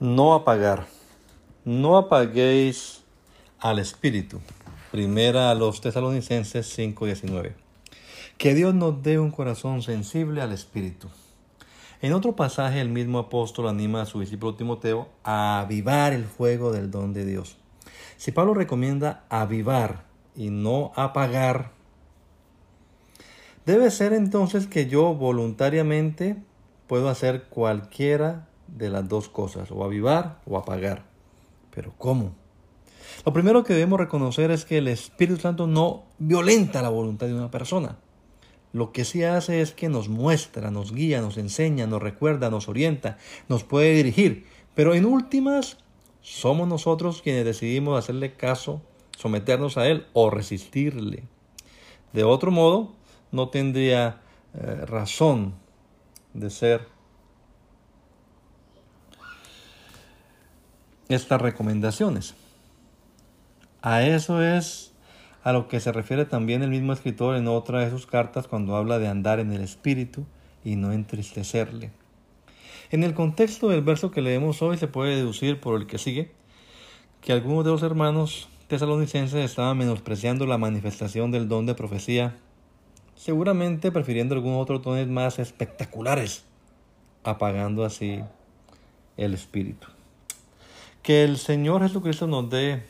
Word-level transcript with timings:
No 0.00 0.32
apagar. 0.32 0.86
No 1.66 1.98
apaguéis 1.98 3.02
al 3.58 3.78
Espíritu. 3.78 4.40
Primera 4.90 5.50
a 5.50 5.54
los 5.54 5.82
tesalonicenses 5.82 6.74
5:19. 6.74 7.52
Que 8.38 8.54
Dios 8.54 8.74
nos 8.74 9.02
dé 9.02 9.18
un 9.18 9.30
corazón 9.30 9.82
sensible 9.82 10.40
al 10.40 10.52
Espíritu. 10.52 11.08
En 12.00 12.14
otro 12.14 12.34
pasaje 12.34 12.80
el 12.80 12.88
mismo 12.88 13.18
apóstol 13.18 13.68
anima 13.68 14.00
a 14.00 14.06
su 14.06 14.20
discípulo 14.20 14.54
Timoteo 14.54 15.06
a 15.22 15.60
avivar 15.60 16.14
el 16.14 16.24
fuego 16.24 16.72
del 16.72 16.90
don 16.90 17.12
de 17.12 17.26
Dios. 17.26 17.58
Si 18.16 18.32
Pablo 18.32 18.54
recomienda 18.54 19.24
avivar 19.28 20.06
y 20.34 20.48
no 20.48 20.92
apagar, 20.96 21.72
debe 23.66 23.90
ser 23.90 24.14
entonces 24.14 24.66
que 24.66 24.86
yo 24.86 25.12
voluntariamente 25.12 26.42
puedo 26.86 27.10
hacer 27.10 27.48
cualquiera 27.50 28.46
de 28.76 28.90
las 28.90 29.08
dos 29.08 29.28
cosas, 29.28 29.70
o 29.70 29.84
avivar 29.84 30.40
o 30.46 30.56
apagar. 30.56 31.04
Pero 31.74 31.92
¿cómo? 31.98 32.34
Lo 33.24 33.32
primero 33.32 33.64
que 33.64 33.74
debemos 33.74 34.00
reconocer 34.00 34.50
es 34.50 34.64
que 34.64 34.78
el 34.78 34.88
Espíritu 34.88 35.40
Santo 35.40 35.66
no 35.66 36.04
violenta 36.18 36.82
la 36.82 36.88
voluntad 36.88 37.26
de 37.26 37.34
una 37.34 37.50
persona. 37.50 37.98
Lo 38.72 38.92
que 38.92 39.04
sí 39.04 39.24
hace 39.24 39.60
es 39.60 39.72
que 39.72 39.88
nos 39.88 40.08
muestra, 40.08 40.70
nos 40.70 40.92
guía, 40.92 41.20
nos 41.20 41.36
enseña, 41.36 41.86
nos 41.86 42.00
recuerda, 42.00 42.50
nos 42.50 42.68
orienta, 42.68 43.18
nos 43.48 43.64
puede 43.64 43.94
dirigir. 43.94 44.46
Pero 44.74 44.94
en 44.94 45.06
últimas, 45.06 45.78
somos 46.22 46.68
nosotros 46.68 47.20
quienes 47.22 47.44
decidimos 47.44 47.98
hacerle 47.98 48.34
caso, 48.34 48.80
someternos 49.18 49.76
a 49.76 49.88
Él 49.88 50.06
o 50.12 50.30
resistirle. 50.30 51.24
De 52.12 52.24
otro 52.24 52.50
modo, 52.50 52.92
no 53.32 53.48
tendría 53.48 54.20
eh, 54.54 54.86
razón 54.86 55.54
de 56.32 56.50
ser 56.50 56.86
estas 61.10 61.42
recomendaciones. 61.42 62.34
A 63.82 64.02
eso 64.02 64.42
es 64.42 64.92
a 65.42 65.52
lo 65.52 65.68
que 65.68 65.80
se 65.80 65.92
refiere 65.92 66.24
también 66.24 66.62
el 66.62 66.70
mismo 66.70 66.92
escritor 66.92 67.36
en 67.36 67.48
otra 67.48 67.80
de 67.80 67.90
sus 67.90 68.06
cartas 68.06 68.46
cuando 68.46 68.76
habla 68.76 68.98
de 68.98 69.08
andar 69.08 69.40
en 69.40 69.52
el 69.52 69.62
Espíritu 69.62 70.24
y 70.64 70.76
no 70.76 70.92
entristecerle. 70.92 71.90
En 72.90 73.04
el 73.04 73.14
contexto 73.14 73.68
del 73.68 73.82
verso 73.82 74.10
que 74.10 74.22
leemos 74.22 74.62
hoy 74.62 74.76
se 74.76 74.86
puede 74.86 75.16
deducir 75.16 75.60
por 75.60 75.80
el 75.80 75.86
que 75.86 75.98
sigue 75.98 76.32
que 77.20 77.32
algunos 77.32 77.64
de 77.64 77.70
los 77.70 77.82
hermanos 77.82 78.48
tesalonicenses 78.68 79.44
estaban 79.44 79.76
menospreciando 79.78 80.46
la 80.46 80.58
manifestación 80.58 81.30
del 81.30 81.48
don 81.48 81.66
de 81.66 81.74
profecía, 81.74 82.36
seguramente 83.14 83.90
prefiriendo 83.90 84.34
algunos 84.34 84.62
otros 84.62 84.82
dones 84.82 85.08
más 85.08 85.38
espectaculares, 85.38 86.44
apagando 87.24 87.84
así 87.84 88.20
el 89.16 89.34
espíritu. 89.34 89.88
Que 91.10 91.24
el 91.24 91.38
Señor 91.38 91.82
Jesucristo 91.82 92.28
nos 92.28 92.48
dé, 92.48 92.84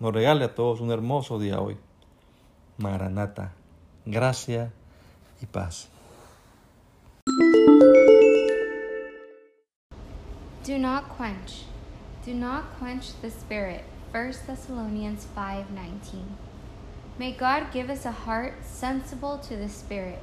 nos 0.00 0.12
regale 0.12 0.44
a 0.44 0.52
todos 0.56 0.80
un 0.80 0.90
hermoso 0.90 1.38
día 1.38 1.60
hoy. 1.60 1.76
Maranata, 2.76 3.52
gracia 4.04 4.72
y 5.40 5.46
paz. 5.46 5.88
Do 10.66 10.76
not 10.76 11.04
quench. 11.16 11.66
Do 12.26 12.34
not 12.34 12.64
quench 12.80 13.12
the 13.22 13.30
spirit. 13.30 13.84
1 14.12 14.32
Thessalonians 14.48 15.24
5:19. 15.36 16.24
May 17.16 17.30
God 17.30 17.70
give 17.72 17.90
us 17.90 18.06
a 18.06 18.26
heart 18.26 18.54
sensible 18.64 19.38
to 19.48 19.56
the 19.56 19.68
spirit. 19.68 20.18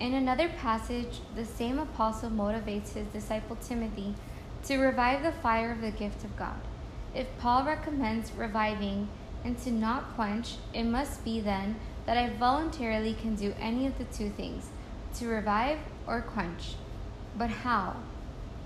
In 0.00 0.14
another 0.14 0.48
passage, 0.48 1.20
the 1.36 1.44
same 1.44 1.78
apostle 1.78 2.30
motivates 2.30 2.94
his 2.94 3.06
disciple 3.12 3.56
Timothy 3.56 4.14
to 4.64 4.78
revive 4.78 5.22
the 5.22 5.32
fire 5.32 5.72
of 5.72 5.80
the 5.80 5.90
gift 5.90 6.24
of 6.24 6.36
God. 6.36 6.60
If 7.14 7.26
Paul 7.38 7.64
recommends 7.64 8.32
reviving 8.32 9.08
and 9.44 9.58
to 9.58 9.70
not 9.70 10.14
quench, 10.14 10.56
it 10.72 10.84
must 10.84 11.24
be 11.24 11.40
then 11.40 11.76
that 12.06 12.16
I 12.16 12.30
voluntarily 12.30 13.14
can 13.14 13.34
do 13.34 13.54
any 13.60 13.86
of 13.86 13.98
the 13.98 14.04
two 14.04 14.30
things, 14.30 14.70
to 15.14 15.26
revive 15.26 15.78
or 16.06 16.20
quench. 16.20 16.74
But 17.36 17.50
how? 17.50 17.96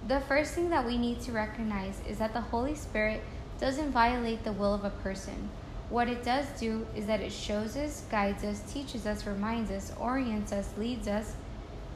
The 0.07 0.21
first 0.21 0.53
thing 0.53 0.71
that 0.71 0.87
we 0.87 0.97
need 0.97 1.21
to 1.23 1.33
recognize 1.33 2.01
is 2.09 2.19
that 2.19 2.33
the 2.33 2.41
Holy 2.41 2.75
Spirit 2.75 3.23
doesn't 3.59 3.91
violate 3.91 4.45
the 4.45 4.53
will 4.53 4.75
of 4.75 4.84
a 4.84 4.91
person. 4.91 5.49
What 5.89 6.09
it 6.09 6.25
does 6.25 6.47
do 6.59 6.87
is 6.95 7.07
that 7.07 7.21
it 7.21 7.33
shows 7.33 7.77
us, 7.77 8.03
guides 8.11 8.45
us, 8.45 8.61
teaches 8.73 9.07
us, 9.07 9.27
reminds 9.27 9.71
us, 9.71 9.93
orients 9.99 10.53
us, 10.53 10.69
leads 10.77 11.09
us. 11.09 11.34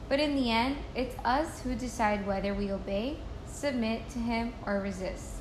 But 0.09 0.19
in 0.19 0.35
the 0.35 0.49
end, 0.49 0.77
it's 0.95 1.15
us 1.23 1.61
who 1.61 1.75
decide 1.75 2.25
whether 2.25 2.53
we 2.53 2.71
obey 2.71 3.17
submit 3.51 4.09
to 4.09 4.19
him, 4.19 4.53
or 4.65 4.79
resist. 4.79 5.35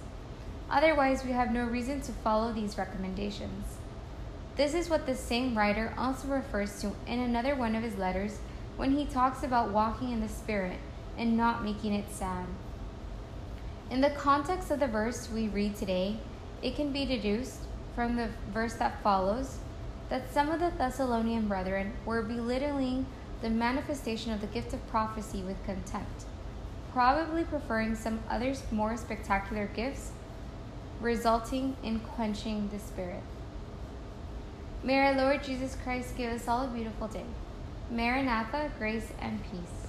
Otherwise, 0.71 1.25
we 1.25 1.33
have 1.33 1.53
no 1.53 1.65
reason 1.65 2.01
to 2.03 2.13
follow 2.13 2.53
these 2.53 2.79
recommendations. 2.79 3.79
This 4.57 4.75
is 4.75 4.91
what 4.91 5.07
the 5.07 5.15
same 5.15 5.57
writer 5.57 5.95
also 5.97 6.29
refers 6.29 6.81
to 6.81 6.93
in 7.07 7.19
another 7.19 7.57
one 7.57 7.75
of 7.75 7.83
his 7.83 7.97
letters 7.97 8.39
when 8.77 8.97
he 8.97 9.05
talks 9.05 9.43
about 9.43 9.71
walking 9.71 10.13
in 10.13 10.21
the 10.21 10.29
Spirit 10.29 10.79
and 11.17 11.37
not 11.37 11.65
making 11.65 11.95
it 11.95 12.13
sad. 12.13 12.47
In 13.91 14.01
the 14.01 14.11
context 14.11 14.71
of 14.71 14.81
the 14.81 14.87
verse 14.87 15.29
we 15.31 15.49
read 15.49 15.77
today, 15.77 16.19
it 16.63 16.77
can 16.77 16.93
be 16.93 17.05
deduced 17.05 17.61
from 17.95 18.17
the 18.17 18.29
verse 18.53 18.75
that 18.75 19.03
follows 19.03 19.59
that 20.09 20.33
some 20.33 20.51
of 20.51 20.61
the 20.61 20.73
Thessalonian 20.77 21.49
brethren 21.49 21.93
were 22.05 22.23
belittling 22.23 23.07
the 23.43 23.51
manifestation 23.51 24.33
of 24.33 24.41
the 24.41 24.47
gift 24.47 24.73
of 24.73 24.87
prophecy 24.89 25.43
with 25.43 25.65
contempt 25.65 26.27
probably 26.93 27.45
preferring 27.45 27.95
some 27.95 28.21
others 28.29 28.63
more 28.71 28.97
spectacular 28.97 29.67
gifts, 29.67 30.13
resulting 31.01 31.77
in 31.83 32.01
quenching 32.01 32.69
the 32.73 32.79
spirit. 32.79 33.23
May 34.83 34.99
our 34.99 35.15
Lord 35.15 35.45
Jesus 35.45 35.77
Christ 35.83 36.17
give 36.17 36.33
us 36.33 36.49
all 36.49 36.65
a 36.65 36.69
beautiful 36.69 37.09
day. 37.09 37.27
Maranatha, 37.91 38.71
grace 38.79 39.13
and 39.21 39.41
peace. 39.45 39.81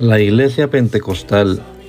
La 0.00 0.18
Iglesia 0.18 0.66
Pentecostal 0.66 1.62